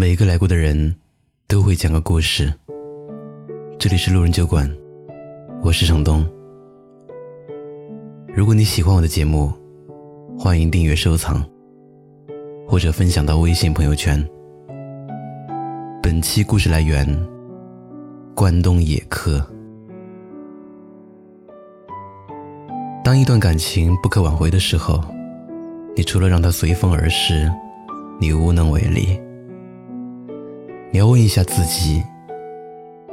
[0.00, 0.96] 每个来过的人
[1.46, 2.50] 都会讲个故事。
[3.78, 4.66] 这里是路人酒馆，
[5.62, 6.26] 我是程东。
[8.34, 9.52] 如果你喜欢我的节目，
[10.38, 11.44] 欢迎订阅、收藏，
[12.66, 14.26] 或者分享到微信朋友圈。
[16.02, 17.06] 本期故事来源：
[18.34, 19.46] 关东野客。
[23.04, 24.98] 当一段感情不可挽回的时候，
[25.94, 27.52] 你除了让它随风而逝，
[28.18, 29.20] 你无能为力。
[30.92, 32.02] 你要问一下自己：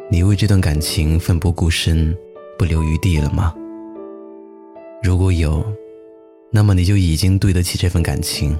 [0.10, 2.16] 你为这段感情奋不顾身、
[2.58, 3.54] 不留余地了吗？
[5.04, 5.64] 如果有，
[6.52, 8.58] 那么你就已经对得起这份感情。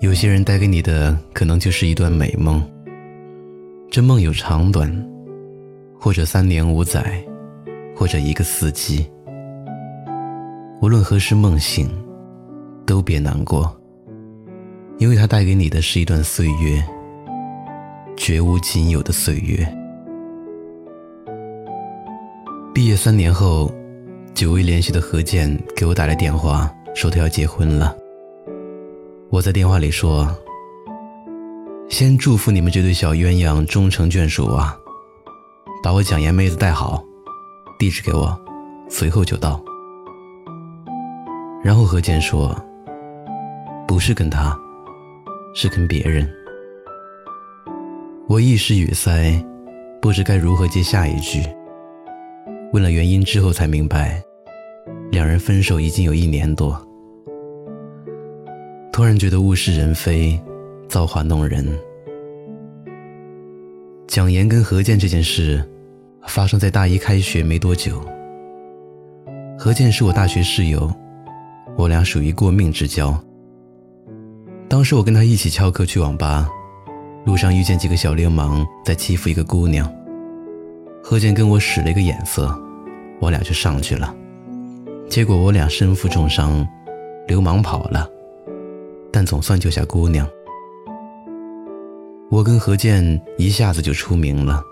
[0.00, 2.62] 有些人带给你的可能就是一段美梦，
[3.90, 4.92] 这梦有长短，
[5.98, 7.24] 或者三年五载，
[7.96, 9.10] 或者一个四季。
[10.82, 11.88] 无论何时梦醒，
[12.84, 13.74] 都别难过，
[14.98, 16.84] 因为它带给你的是一段岁月。
[18.18, 19.66] 绝无仅有的岁月。
[22.74, 23.72] 毕业三年后，
[24.34, 27.96] 久未联系的何健给我打来电话，说他要结婚了。
[29.30, 30.28] 我在电话里说
[31.88, 34.76] ：“先祝福你们这对小鸳鸯终成眷属啊！
[35.82, 37.02] 把我蒋岩妹子带好，
[37.78, 38.38] 地址给我，
[38.90, 39.62] 随后就到。”
[41.62, 42.54] 然后何健说
[43.86, 44.58] ：“不是跟他，
[45.54, 46.28] 是跟别人。”
[48.28, 49.42] 我一时语塞，
[50.02, 51.40] 不知该如何接下一句。
[52.74, 54.22] 问了原因之后，才明白，
[55.10, 56.78] 两人分手已经有一年多。
[58.92, 60.38] 突然觉得物是人非，
[60.90, 61.66] 造化弄人。
[64.06, 65.66] 蒋岩跟何健这件事，
[66.26, 67.98] 发生在大一开学没多久。
[69.58, 70.92] 何健是我大学室友，
[71.78, 73.18] 我俩属于过命之交。
[74.68, 76.46] 当时我跟他一起翘课去网吧。
[77.24, 79.90] 路上遇见几个小流氓在欺负一个姑娘，
[81.02, 82.58] 何健跟我使了一个眼色，
[83.20, 84.14] 我俩就上去了。
[85.10, 86.66] 结果我俩身负重伤，
[87.26, 88.08] 流氓跑了，
[89.12, 90.26] 但总算救下姑娘。
[92.30, 94.62] 我跟何健一下子就出名了，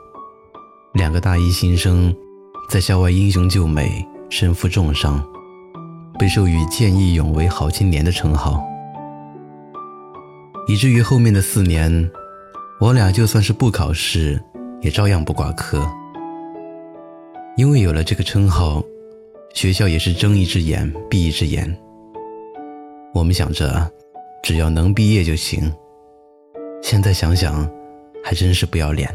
[0.95, 2.15] 两个大一新生
[2.71, 5.23] 在校外英雄救美，身负重伤，
[6.19, 8.63] 被授予见义勇为好青年的称号，
[10.69, 12.11] 以至于后面的四年。
[12.79, 14.39] 我俩就算是不考试，
[14.83, 15.85] 也照样不挂科。
[17.57, 18.83] 因为有了这个称号，
[19.55, 21.75] 学校也是睁一只眼闭一只眼。
[23.15, 23.91] 我们想着，
[24.43, 25.73] 只要能毕业就行。
[26.83, 27.67] 现在想想，
[28.23, 29.09] 还真是不要脸。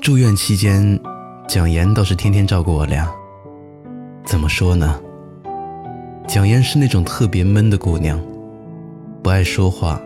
[0.00, 0.98] 住院期间，
[1.48, 3.12] 蒋岩倒是天天照顾我俩。
[4.24, 5.00] 怎么说呢？
[6.28, 8.20] 蒋岩是那种特别闷的姑娘，
[9.24, 10.00] 不爱说话。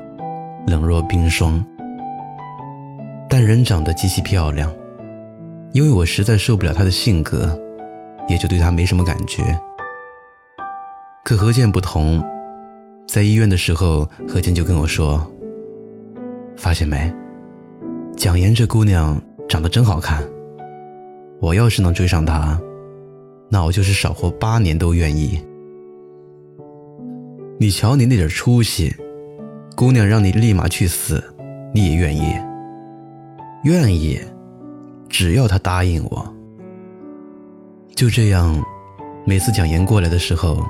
[0.66, 1.64] 冷若冰霜，
[3.28, 4.72] 但人长得极其漂亮。
[5.72, 7.58] 因为我实在受不了她的性格，
[8.28, 9.42] 也就对她没什么感觉。
[11.24, 12.22] 可何健不同，
[13.06, 15.24] 在医院的时候，何健就跟我说
[16.56, 17.12] ：“发现没，
[18.16, 20.22] 蒋岩这姑娘长得真好看。
[21.40, 22.60] 我要是能追上她，
[23.48, 25.40] 那我就是少活八年都愿意。
[27.58, 28.94] 你瞧你那点出息。”
[29.76, 31.22] 姑娘让你立马去死，
[31.72, 32.34] 你也愿意？
[33.64, 34.20] 愿意，
[35.08, 36.34] 只要她答应我。
[37.94, 38.62] 就这样，
[39.24, 40.64] 每次蒋岩过来的时候，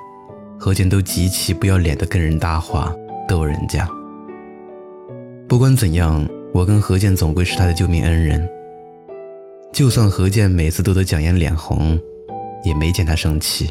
[0.58, 2.94] 何健都极其不要脸的跟人搭话，
[3.28, 3.88] 逗人家。
[5.48, 8.48] 不管怎样，我跟何健总归是他的救命恩人。
[9.72, 11.98] 就算何健每次都得蒋岩脸红，
[12.64, 13.70] 也没见他生气。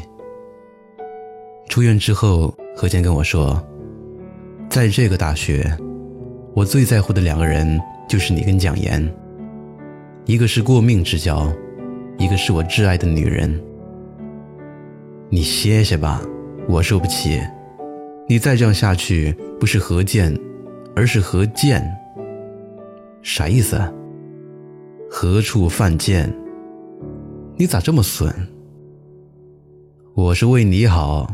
[1.68, 3.62] 出院之后，何健跟我说。
[4.70, 5.68] 在这个大学，
[6.54, 9.12] 我最在乎的两个人就是你跟蒋岩。
[10.26, 11.52] 一个是过命之交，
[12.18, 13.60] 一个是我挚爱的女人。
[15.28, 16.22] 你歇歇吧，
[16.68, 17.40] 我受不起。
[18.28, 20.32] 你再这样下去，不是何健，
[20.94, 21.84] 而是何贱。
[23.22, 23.76] 啥意思？
[25.10, 26.32] 何处犯贱？
[27.56, 28.32] 你咋这么损？
[30.14, 31.28] 我是为你好。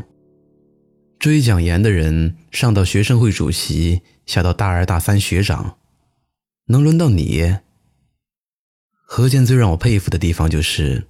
[1.19, 5.77] 追蒋岩的人，上到学生会主席，下到大二大三学长，
[6.67, 7.57] 能轮到你？
[8.91, 11.07] 何健最让我佩服的地方就是，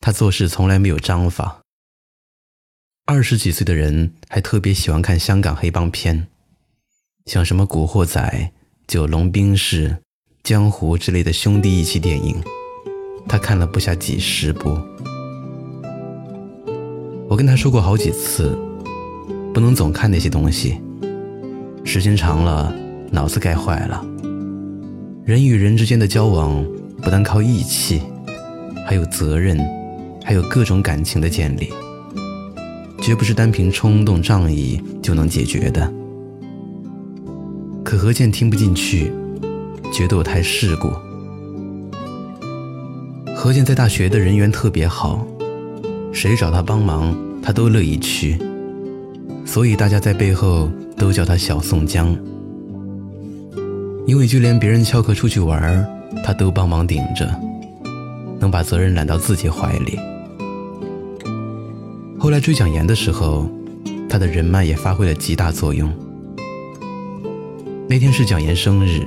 [0.00, 1.62] 他做事从来没有章法。
[3.06, 6.28] 二十几岁的人还特别喜欢看香港黑帮片，
[7.26, 8.20] 像什么《古惑仔》
[8.86, 9.88] 《九龙冰室》
[10.44, 12.40] 《江湖》之类的兄弟义气电影，
[13.28, 14.80] 他看了不下几十部。
[17.28, 18.56] 我跟他说过好几次。
[19.54, 20.80] 不能总看那些东西，
[21.84, 22.74] 时间长了，
[23.12, 24.04] 脑子该坏了。
[25.24, 26.66] 人与人之间的交往，
[27.00, 28.02] 不但靠义气，
[28.84, 29.56] 还有责任，
[30.24, 31.72] 还有各种感情的建立，
[33.00, 35.88] 绝不是单凭冲动仗义就能解决的。
[37.84, 39.12] 可何健听不进去，
[39.92, 40.90] 觉得我太世故。
[43.36, 45.24] 何健在大学的人缘特别好，
[46.12, 48.36] 谁找他帮忙，他都乐意去，
[49.54, 52.12] 所以大家在背后都叫他小宋江。
[54.04, 55.86] 因为就连别人翘课出去玩，
[56.24, 57.32] 他都帮忙顶着，
[58.40, 59.96] 能把责任揽到自己怀里。
[62.18, 63.48] 后来追蒋岩的时候，
[64.08, 65.88] 他的人脉也发挥了极大作用。
[67.88, 69.06] 那天是蒋岩生日，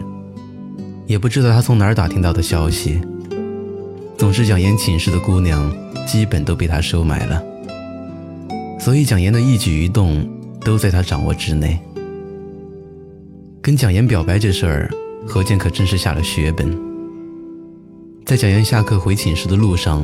[1.08, 3.02] 也不知道他从哪儿打听到的消息。
[4.18, 5.70] 总之，蒋岩寝室的姑娘
[6.08, 7.44] 基本都被他收买了，
[8.80, 10.26] 所以蒋岩的一举一动
[10.68, 11.80] 都在他掌握之内。
[13.62, 14.92] 跟蒋岩表白这事儿，
[15.26, 16.78] 何健可真是下了血本。
[18.26, 20.04] 在蒋岩下课回寝室的路上，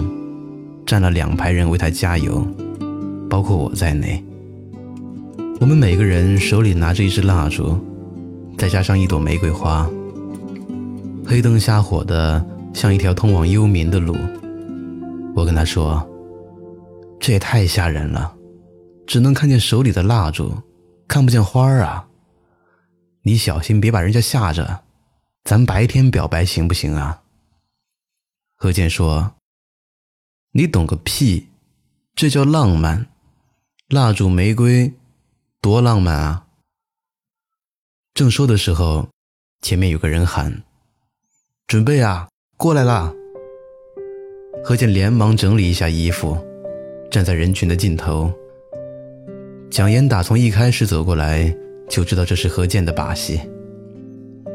[0.86, 2.48] 站了两排人为他加油，
[3.30, 4.24] 包括我在内。
[5.60, 7.78] 我们每个人手里拿着一支蜡烛，
[8.58, 9.86] 再加上一朵玫瑰花，
[11.26, 12.42] 黑灯瞎火的。
[12.74, 14.16] 像一条通往幽冥的路，
[15.36, 16.02] 我跟他说
[17.20, 18.34] ：“这也太吓人了，
[19.06, 20.62] 只能看见手里的蜡烛，
[21.08, 22.08] 看不见花儿啊！
[23.24, 24.84] 你小心别把人家吓着，
[25.44, 27.22] 咱白天表白行不行啊？”
[28.56, 29.36] 何健说
[30.54, 31.48] ：“你懂个屁，
[32.16, 33.08] 这叫浪漫，
[33.90, 34.94] 蜡烛玫瑰，
[35.62, 36.48] 多浪漫啊！”
[38.14, 39.10] 正说的时候，
[39.62, 40.64] 前面有个人喊
[41.68, 43.14] ：“准备啊！”过来啦！
[44.64, 46.38] 何健连忙整理一下衣服，
[47.12, 48.34] 站在人群的尽头。
[49.74, 51.52] 蒋岩打从一开始走过来，
[51.90, 53.42] 就知道这是何健的把戏，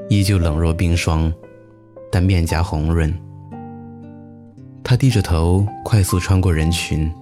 [0.08, 1.32] 依旧冷若冰霜，
[2.08, 3.12] 但面颊红润。
[4.84, 7.12] 他低着头，快速穿过人群。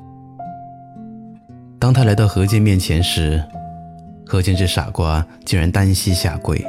[1.78, 3.42] 当他来到何健面前时，
[4.26, 6.62] 何健这傻瓜竟然单膝下跪，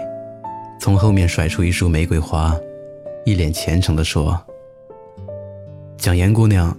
[0.79, 2.55] 从后面甩出一束玫瑰花。
[3.25, 4.41] 一脸虔诚地说
[5.99, 6.73] ：“蒋岩姑娘，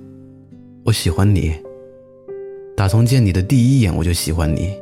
[0.86, 1.54] 我喜欢你。
[2.78, 4.72] 打从见你的第一眼，我就喜欢你。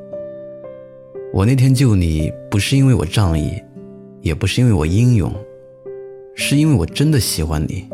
[1.33, 3.59] 我那天救你，不是因为我仗义，
[4.21, 5.33] 也不是因为我英勇，
[6.35, 7.89] 是因为我真的喜欢你。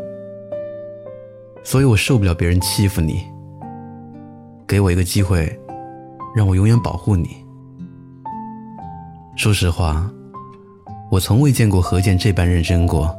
[1.63, 3.23] 所以我受不了别人欺负你。
[4.67, 5.57] 给我一个机会，
[6.35, 7.37] 让我永远保护你。
[9.37, 10.11] 说实话，
[11.09, 13.15] 我从未见过何健这般认真过。”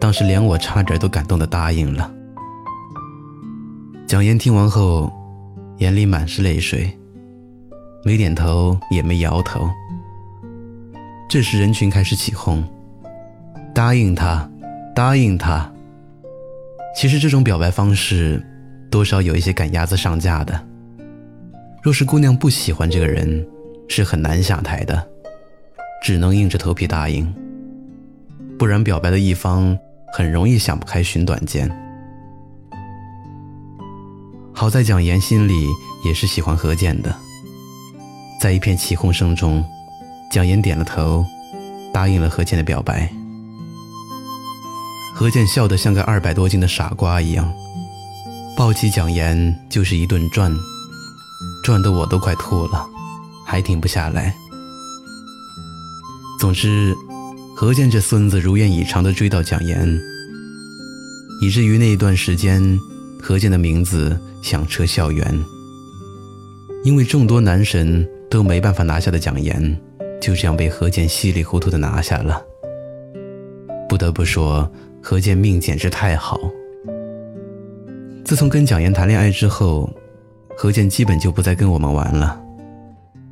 [0.00, 2.10] 当时连我差点都感动的答应了。
[4.06, 5.12] 蒋岩听完后，
[5.78, 6.90] 眼里满是泪水，
[8.04, 9.68] 没点头也没摇头。
[11.28, 12.62] 这时人群开始起哄
[13.74, 14.48] ：“答应他，
[14.94, 15.70] 答应他。”
[16.94, 18.40] 其实这种表白方式，
[18.90, 20.58] 多少有一些赶鸭子上架的。
[21.82, 23.44] 若是姑娘不喜欢这个人，
[23.88, 25.04] 是很难下台的，
[26.02, 27.34] 只能硬着头皮答应，
[28.58, 29.76] 不然表白的一方。
[30.16, 31.68] 很容易想不开，寻短见。
[34.54, 35.68] 好在蒋岩心里
[36.04, 37.14] 也是喜欢何健的，
[38.40, 39.64] 在一片起哄声中，
[40.30, 41.26] 蒋岩点了头，
[41.92, 43.12] 答应了何健的表白。
[45.12, 47.52] 何健笑得像个二百多斤的傻瓜一样，
[48.56, 50.56] 抱起蒋岩就是一顿转，
[51.64, 52.86] 转得我都快吐了，
[53.44, 54.34] 还停不下来。
[56.38, 56.94] 总之。
[57.56, 59.88] 何健这孙子如愿以偿地追到蒋岩，
[61.40, 62.60] 以至于那一段时间，
[63.26, 65.24] 何健的名字响彻校园。
[66.84, 69.74] 因为众多男神都没办法拿下的蒋岩，
[70.20, 72.38] 就这样被何健稀里糊涂的拿下了。
[73.88, 74.70] 不得不说，
[75.02, 76.38] 何健命简直太好。
[78.26, 79.90] 自从跟蒋岩谈恋爱之后，
[80.54, 82.38] 何健基本就不再跟我们玩了，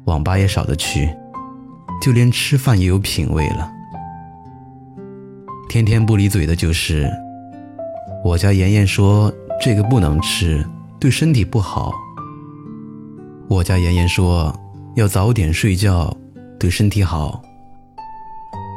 [0.07, 1.15] 网吧也少得去，
[2.01, 3.71] 就连吃饭也有品味了。
[5.69, 7.07] 天天不离嘴的就是，
[8.25, 9.31] 我家妍妍说
[9.61, 10.65] 这个不能吃，
[10.99, 11.93] 对身体不好。
[13.49, 14.55] 我家妍妍说
[14.97, 16.17] 要早点睡觉，
[16.59, 17.43] 对身体好。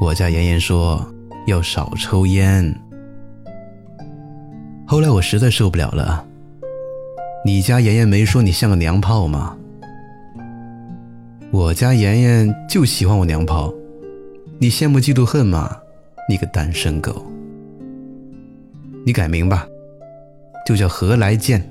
[0.01, 1.03] 我家妍妍说
[1.47, 2.75] 要少抽烟。
[4.85, 6.25] 后来我实在受不了了，
[7.43, 9.55] 你家妍妍没说你像个娘炮吗？
[11.51, 13.73] 我家妍妍就喜欢我娘炮，
[14.59, 15.77] 你羡慕嫉妒恨吗？
[16.27, 17.25] 你个单身狗，
[19.05, 19.65] 你改名吧，
[20.65, 21.63] 就叫何来健。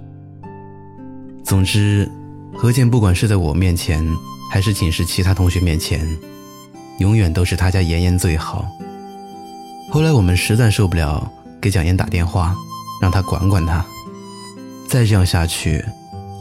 [1.44, 2.08] 总之，
[2.56, 4.06] 何健不管是在我面前，
[4.50, 6.16] 还是寝室其他同学面前，
[7.00, 8.64] 永远都是他家妍妍最好。
[9.90, 12.54] 后来我们实在受不了，给蒋岩打电话，
[13.02, 13.84] 让他管管他。
[14.88, 15.84] 再这样下去，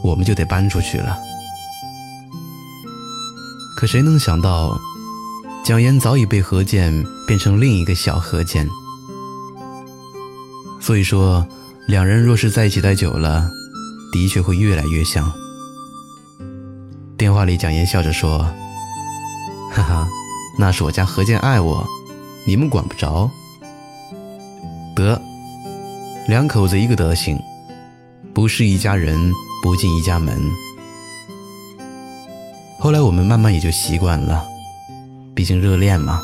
[0.02, 1.18] 我们就得搬出去了。
[3.76, 4.80] 可谁能想到，
[5.64, 8.68] 蒋岩早已被何健变成另一个小何健。
[10.80, 11.46] 所以说，
[11.86, 13.50] 两人若是在一起待久了，
[14.10, 15.30] 的确会越来越像。
[17.18, 18.38] 电话里，蒋岩笑着说
[19.70, 20.08] ：“哈哈，
[20.58, 21.86] 那是我家何健爱我，
[22.46, 23.30] 你们管不着。
[24.96, 25.20] 得，
[26.26, 27.38] 两口子一个德行，
[28.32, 30.40] 不是一家人不进一家门。”
[32.80, 34.42] 后来我们慢慢也就习惯了，
[35.34, 36.22] 毕竟热恋嘛，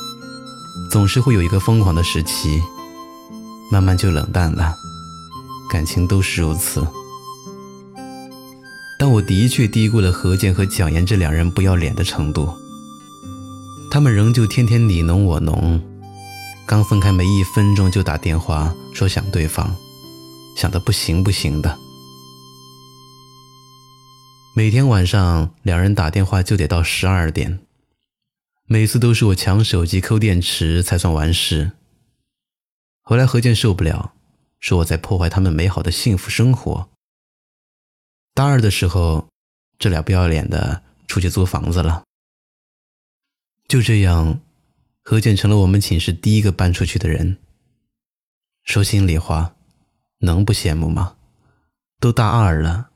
[0.90, 2.62] 总是会有一个疯狂的时期，
[3.71, 4.75] 慢慢就冷淡了，
[5.71, 6.85] 感情都是如此。
[8.99, 12.53] 但我的确低估了何健和蒋岩这两人不要脸的程度。
[13.91, 15.81] 他们仍旧天天你侬我侬，
[16.67, 19.75] 刚分开没一分钟就打电话说想对方，
[20.57, 21.79] 想的不行不行的。
[24.55, 27.61] 每天晚上两人打电话就得到十二点，
[28.67, 31.73] 每次都是我抢手机抠电池才算完事。
[33.03, 34.12] 后来何健受不了，
[34.61, 36.88] 说我在破坏他们美好的幸福生活。
[38.35, 39.29] 大二的时候，
[39.79, 42.05] 这俩不要脸的出去租房子了。
[43.67, 44.40] 就这样，
[45.02, 47.38] 何健成了我们寝室第一个搬出去的人。
[48.64, 49.57] 说心里话，
[50.19, 51.17] 能不羡慕吗？
[51.99, 52.90] 都大二了，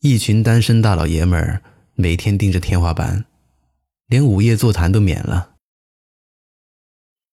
[0.00, 1.62] 一群单身大老爷们儿
[1.94, 3.24] 每天盯着天花板，
[4.06, 5.54] 连午夜座谈都免了。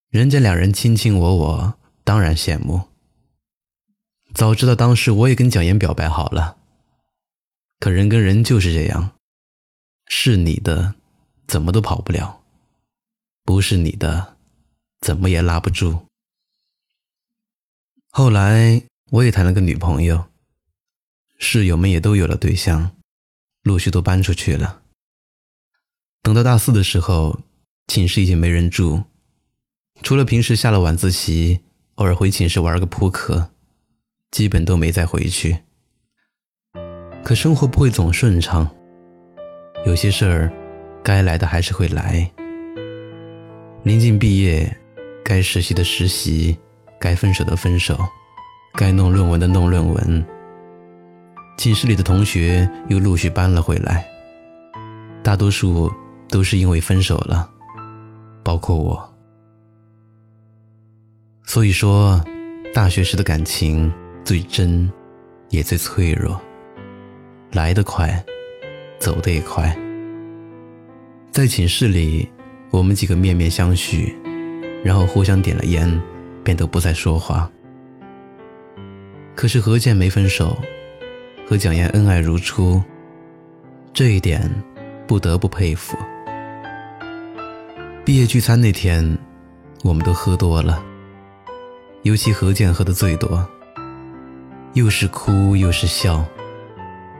[0.08, 1.74] 人家两人卿卿我我，
[2.04, 2.91] 当然羡慕。
[4.34, 6.56] 早知道当时我也跟蒋岩表白好了。
[7.78, 9.12] 可人跟人就是这样，
[10.06, 10.94] 是你的，
[11.46, 12.42] 怎么都跑不了；
[13.44, 14.36] 不是你的，
[15.00, 16.06] 怎么也拉不住。
[18.10, 20.26] 后来我也谈了个女朋友，
[21.38, 22.94] 室友们也都有了对象，
[23.62, 24.82] 陆续都搬出去了。
[26.22, 27.40] 等到大四的时候，
[27.88, 29.04] 寝室已经没人住，
[30.02, 31.62] 除了平时下了晚自习，
[31.96, 33.50] 偶尔回寝室玩个扑克，
[34.32, 35.56] 基本都没再回去。
[37.22, 38.68] 可生活不会总顺畅，
[39.86, 40.52] 有些事儿
[41.04, 42.28] 该来的还是会来。
[43.84, 44.76] 临近毕业，
[45.24, 46.58] 该实习的实习，
[46.98, 47.96] 该分手的分手，
[48.74, 50.26] 该弄论文的弄论文。
[51.58, 54.04] 寝室里的同学又陆续搬了回来，
[55.22, 55.92] 大多数
[56.28, 57.48] 都是因为分手了，
[58.42, 59.14] 包括我。
[61.44, 62.24] 所以说，
[62.72, 63.92] 大学时的感情
[64.24, 64.90] 最真，
[65.50, 66.40] 也最脆弱。
[67.52, 68.24] 来得快，
[68.98, 69.76] 走得也快。
[71.30, 72.30] 在寝室里，
[72.70, 74.14] 我们几个面面相觑，
[74.84, 76.00] 然后互相点了烟，
[76.44, 77.50] 便都不再说话。
[79.34, 80.56] 可是何健没分手，
[81.46, 82.80] 和蒋岩恩爱如初，
[83.92, 84.48] 这一点
[85.06, 85.96] 不得不佩服。
[88.04, 89.18] 毕业聚餐那天，
[89.82, 90.82] 我们都喝多了，
[92.02, 93.48] 尤其何健喝的最多，
[94.74, 96.24] 又是哭又是笑。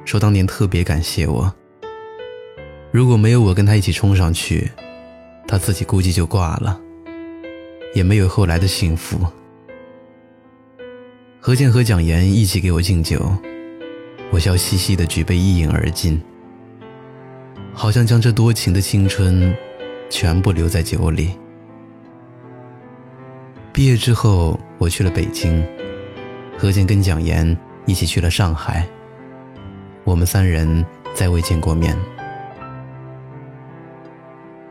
[0.04, 1.52] 说当年特别感谢我，
[2.90, 4.70] 如果没有我跟他一起冲上去，
[5.46, 6.80] 他自己估计就挂了，
[7.94, 9.18] 也没有后来的幸福。
[11.40, 13.20] 何健和蒋岩一起给我敬酒，
[14.30, 16.20] 我笑嘻嘻的举杯一饮而尽，
[17.72, 19.54] 好像将这多情的青春
[20.08, 21.30] 全部留在酒里。
[23.72, 25.64] 毕业之后，我去了北京，
[26.56, 27.56] 何健跟蒋岩
[27.86, 28.86] 一起去了上海。
[30.04, 31.96] 我们三人再未见过面，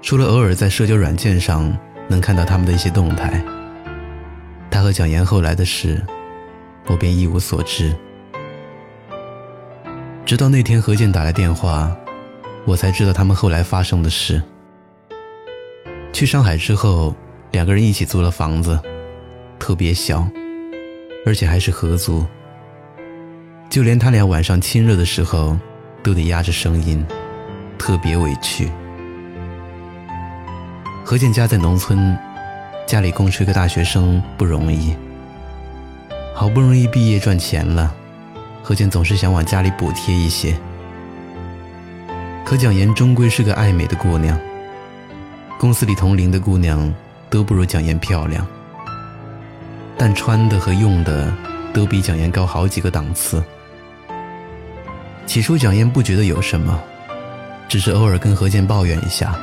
[0.01, 3.41] 除了偶尔在社交软件上能看到他们的一些动态。
[4.69, 6.01] 他和蒋岩后来的事，
[6.87, 7.95] 我便一无所知。
[10.25, 11.93] 直到那天何健打来电话，
[12.65, 14.41] 我才知道他们后来发生的事。
[16.13, 17.15] 去上海之后，
[17.51, 18.79] 两个人一起租了房子，
[19.59, 20.25] 特别小，
[21.25, 22.25] 而且还是合租。
[23.69, 25.57] 就连他俩晚上亲热的时候，
[26.03, 27.05] 都得压着声音，
[27.77, 28.69] 特别委屈。
[31.05, 32.17] 何健家在农村，
[32.85, 34.95] 家里供出一个大学生不容易。
[36.33, 37.93] 好不容易毕业赚钱了，
[38.63, 40.57] 何健总是想往家里补贴一些。
[42.43, 44.37] 可蒋岩终归是个爱美的姑娘，
[45.59, 46.93] 公司里同龄的姑娘
[47.29, 48.45] 都不如蒋岩漂亮，
[50.03, 51.31] 但穿的和用的
[51.71, 53.39] 都比蒋岩高好几个档次。
[55.27, 56.81] 起初蒋燕不觉得有什么，
[57.69, 59.39] 只是偶尔跟何健抱怨一下。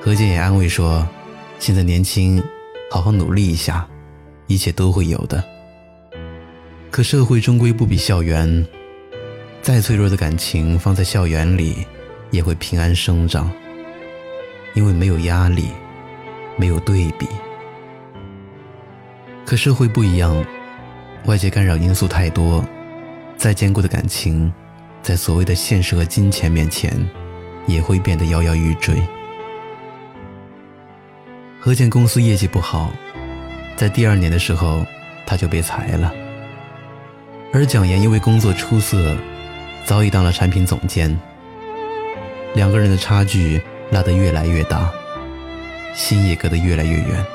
[0.00, 1.06] 何健也安慰说
[1.60, 2.42] ：“现在年轻，
[2.90, 3.86] 好好努力一下，
[4.48, 5.44] 一切都会有的。”
[6.90, 8.66] 可社会终归不比校园，
[9.62, 11.86] 再脆弱的感情放在校园里，
[12.32, 13.48] 也会平安生长，
[14.74, 15.66] 因为没有压力，
[16.56, 17.28] 没有对比。
[19.50, 20.46] 可社会不一样，
[21.24, 22.64] 外界干扰因素太多，
[23.36, 24.52] 再坚固的感情，
[25.02, 26.92] 在所谓的现实和金钱面前，
[27.66, 28.94] 也会变得摇摇欲坠。
[31.58, 32.92] 何健公司业绩不好，
[33.74, 34.86] 在第二年的时候，
[35.26, 36.12] 他就被裁了。
[37.52, 39.16] 而蒋岩因为工作出色，
[39.84, 41.18] 早已当了产品总监。
[42.54, 44.88] 两个人的差距拉得越来越大，
[45.92, 47.26] 心也隔得越来越远。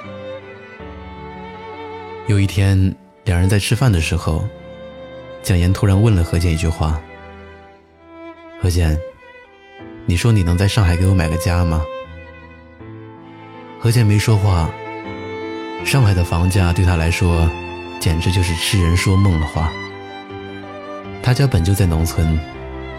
[2.28, 4.44] 有一天，两人在吃饭的时候，
[5.44, 7.00] 蒋岩突然问了何健一句话
[8.60, 8.98] ：“何健，
[10.08, 11.84] 你说你能在上海给我买个家吗？”
[13.80, 14.68] 何健没说话。
[15.86, 17.48] 上海的房价对他来说，
[18.00, 19.72] 简直就是痴人说梦的话。
[21.22, 22.40] 他家本就在农村，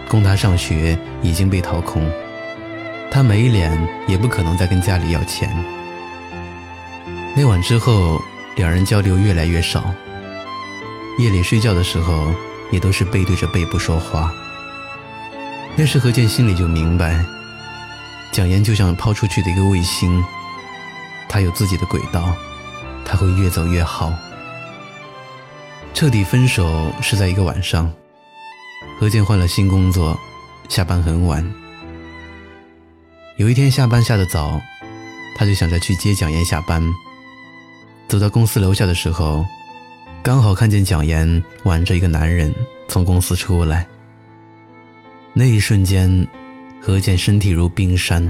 [0.07, 2.09] 供他上学已经被掏空，
[3.11, 5.53] 他没脸，也不可能再跟家里要钱。
[7.35, 8.21] 那晚之后。
[8.57, 9.93] 两人交流越来越少，
[11.19, 12.33] 夜里睡觉的时候
[12.71, 14.33] 也都是背对着背不说话。
[15.75, 17.23] 那时何健心里就明白，
[18.31, 20.23] 蒋岩就像抛出去的一个卫星，
[21.29, 22.33] 他有自己的轨道，
[23.05, 24.11] 他会越走越好。
[25.93, 27.93] 彻底分手是在一个晚上，
[28.99, 30.19] 何健换了新工作，
[30.67, 31.47] 下班很晚。
[33.37, 34.59] 有一天下班下的早，
[35.37, 36.83] 他就想着去接蒋岩下班。
[38.07, 39.45] 走到公司楼下的时候，
[40.23, 42.53] 刚好看见蒋岩挽着一个男人
[42.87, 43.85] 从公司出来。
[45.33, 46.25] 那一瞬间，
[46.81, 48.25] 何健身体如冰山。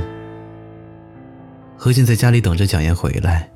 [1.77, 3.47] 何健在家里等着蒋岩回来。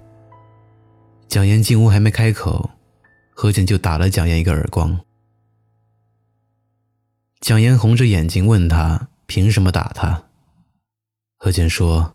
[1.27, 2.69] 蒋岩进屋还没开口，
[3.33, 4.99] 何健就打了蒋岩一个耳光。
[7.39, 10.25] 蒋岩红着眼睛问他：“凭什么打他？”
[11.39, 12.13] 何健说：“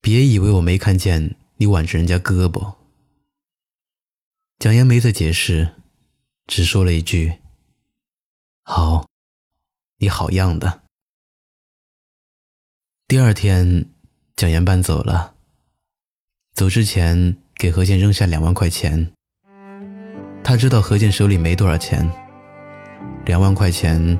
[0.00, 2.72] 别以为我没看见你挽着人家胳膊。”
[4.58, 5.68] 蒋岩没再解释，
[6.48, 7.34] 只说了一句
[8.66, 9.06] ：“好，
[9.98, 10.82] 你好样的。”
[13.06, 13.86] 第二天，
[14.34, 15.36] 蒋岩搬走了。
[16.54, 19.12] 走之前，给何健扔下两万块钱。
[20.42, 22.10] 他知道何健手里没多少钱，
[23.26, 24.18] 两万块钱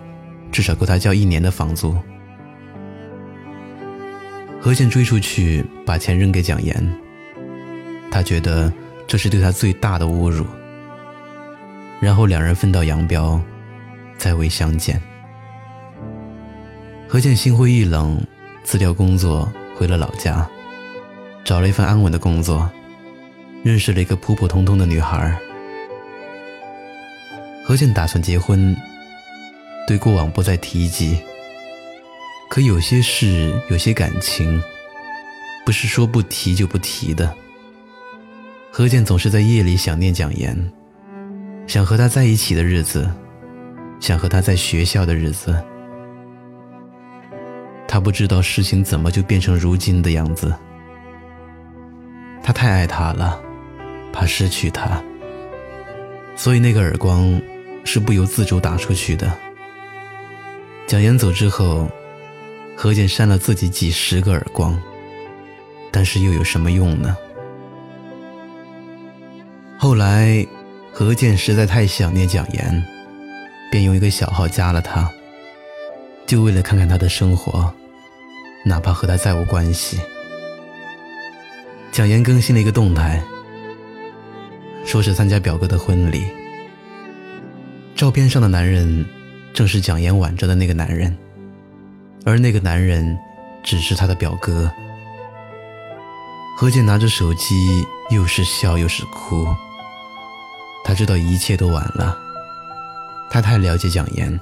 [0.53, 2.01] 至少够他交一年的房租。
[4.61, 7.01] 何健追出去，把钱扔给蒋岩。
[8.09, 8.72] 他觉得。
[9.09, 10.47] 这是对他最大的侮辱。
[11.99, 13.40] 然后两人分道扬镳，
[14.18, 15.03] 再未相见。
[17.09, 18.21] 何健心灰意冷，
[18.62, 20.47] 辞掉工作，回了老家，
[21.42, 22.71] 找了一份安稳的工作，
[23.64, 25.37] 认识了一个普普通通的女孩。
[27.64, 28.77] 何健打算结婚，
[29.87, 31.18] 对过往不再提及。
[32.51, 34.62] 可有些事，有些感情，
[35.64, 37.35] 不是说不提就不提的。
[38.79, 40.57] 何健总是在夜里想念蒋岩，
[41.67, 43.11] 想和他在一起的日子，
[43.99, 45.61] 想和他在学校的日子。
[47.88, 50.55] 他不知道事情怎么就变成如今的样子。
[52.41, 53.43] 他太爱她了，
[54.12, 55.03] 怕失去她，
[56.37, 57.43] 所以那个耳光
[57.85, 59.29] 是不由自主打出去的。
[60.87, 61.91] 蒋岩走之后，
[62.77, 64.81] 何健扇了自己几十个耳光，
[65.91, 67.17] 但是又有什么用呢？
[69.81, 70.45] 后来，
[70.93, 72.85] 何健实在太想念蒋岩，
[73.71, 75.09] 便用一个小号加了他，
[76.27, 77.73] 就为了看看他的生活，
[78.64, 80.01] 哪怕和他再无关系。
[81.93, 83.23] 蒋岩更新了一个动态，
[84.85, 86.25] 说是参加表哥的婚礼，
[87.95, 89.07] 照片上的男人
[89.55, 91.17] 正是蒋岩挽着的那个男人，
[92.25, 93.17] 而那个男人
[93.62, 94.69] 只是他的表哥。
[96.57, 97.55] 何健拿着手机，
[98.11, 99.47] 又是笑又是哭。
[100.88, 102.16] 他知道一切都晚了。
[103.29, 104.40] 他太了解蒋岩。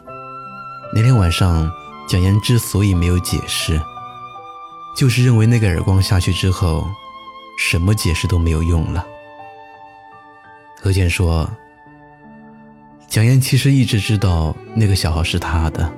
[0.95, 1.69] 那天晚上，
[2.07, 3.83] 蒋岩之所以没有解释，
[4.97, 6.87] 就是认为那个耳光下去之后，
[7.59, 9.05] 什么解释都没有用了。
[10.81, 11.51] 何健说
[13.11, 15.93] ：“蒋岩其实一直知道那个小号是他的。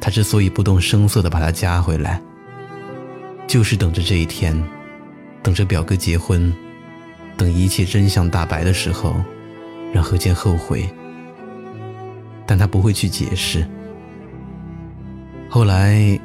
[0.00, 2.18] 他之所以不动声色地把他加回来，
[3.46, 4.58] 就是等着这一天，
[5.42, 6.50] 等着表哥结婚。”
[7.38, 9.14] 等一切真相大白的时候，
[9.92, 10.86] 让何健后悔，
[12.44, 13.64] 但他不会去解释。
[15.48, 16.18] 后来，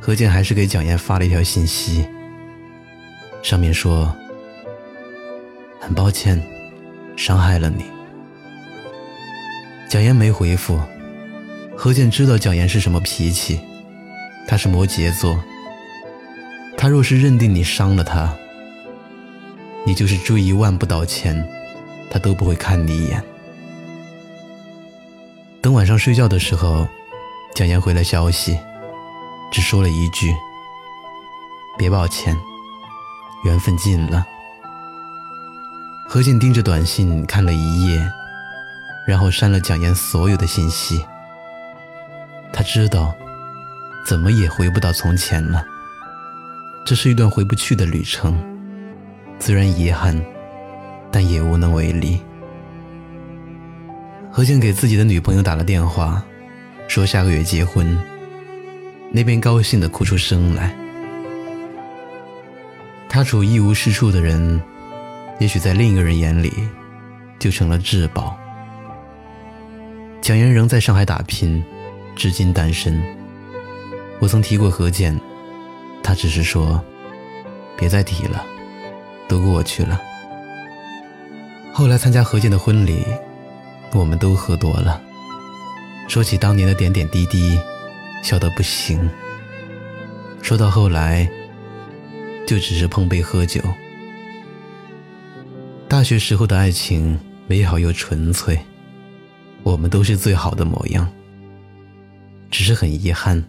[0.00, 2.04] 何健还是给蒋岩发了一条信息，
[3.40, 4.12] 上面说
[5.80, 6.42] ：“很抱歉，
[7.16, 7.84] 伤害了你。”
[9.88, 10.78] 蒋岩没回复。
[11.76, 13.60] 何健知道蒋岩是什么脾气，
[14.48, 15.40] 他是摩羯座。
[16.76, 18.36] 他若是认定你伤了他，
[19.88, 21.48] 你就是追一万步到前，
[22.10, 23.24] 他都不会看你一眼。
[25.62, 26.86] 等晚上睡觉的时候，
[27.54, 28.58] 蒋岩回了消息，
[29.50, 30.30] 只说了一句
[31.78, 32.36] ：“别抱歉，
[33.46, 34.26] 缘分尽了。”
[36.06, 38.06] 何静盯着短信看了一夜，
[39.06, 41.02] 然后删了蒋岩所有的信息。
[42.52, 43.14] 他知道，
[44.04, 45.64] 怎么也回不到从前了。
[46.84, 48.38] 这是一段回不去的旅程，
[49.38, 50.20] 自然遗憾，
[51.10, 52.20] 但也无能为力。
[54.30, 56.22] 何健给自己的女朋友打了电话，
[56.86, 57.98] 说下个月结婚。
[59.10, 60.74] 那边高兴的哭出声来。
[63.08, 64.60] 他处一无是处的人，
[65.38, 66.52] 也许在另一个人眼里，
[67.38, 68.38] 就成了至宝。
[70.20, 71.64] 蒋岩仍在上海打拼。
[72.16, 73.00] 至今单身。
[74.18, 75.16] 我曾提过何健，
[76.02, 76.82] 他只是说
[77.78, 78.44] ：“别再提了，
[79.28, 80.00] 都过去了。”
[81.72, 83.04] 后来参加何健的婚礼，
[83.92, 85.00] 我们都喝多了，
[86.08, 87.56] 说起当年的点点滴滴，
[88.22, 89.08] 笑得不行。
[90.42, 91.28] 说到后来，
[92.46, 93.60] 就只是碰杯喝酒。
[95.88, 98.58] 大学时候的爱情美好又纯粹，
[99.62, 101.08] 我们都是最好的模样。
[102.50, 103.44] 只是很遗憾，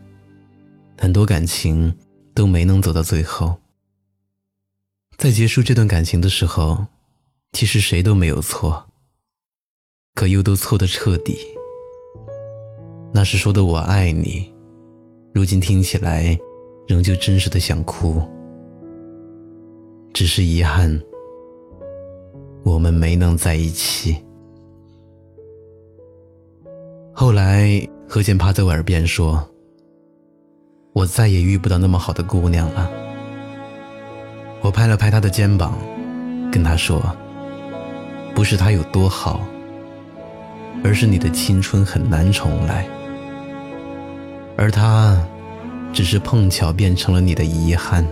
[0.97, 1.93] 很多感情
[2.33, 3.57] 都没能走到最后。
[5.19, 6.86] 在结束这段感情的时候，
[7.51, 8.86] 其实谁都没有错，
[10.15, 11.38] 可又都错得彻底。
[13.13, 14.49] 那时说的“我爱你”，
[15.36, 16.39] 如今听起来
[16.88, 18.21] 仍旧真实的想哭。
[20.13, 20.97] 只是遗憾，
[22.63, 24.17] 我们没能在一起。
[27.13, 27.86] 后来。
[28.12, 29.47] 何健趴在我耳边说
[30.93, 32.89] ：“我再也遇不到那么好的姑娘了。”
[34.61, 35.77] 我拍了拍他的肩膀，
[36.51, 37.01] 跟他说
[38.35, 39.41] ：“不是他有多好，
[40.83, 42.85] 而是你的青春很难重来，
[44.57, 45.17] 而他，
[45.93, 48.05] 只是碰巧变成了你的遗憾。”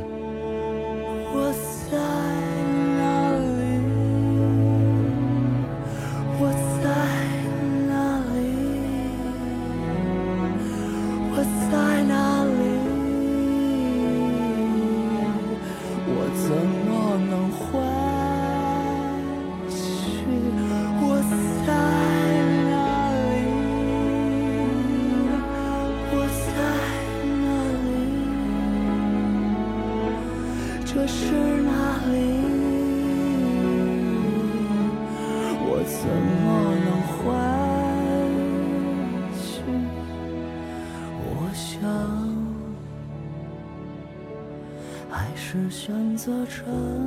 [46.27, 47.06] 坐船